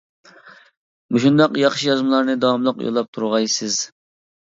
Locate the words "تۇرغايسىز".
3.19-3.79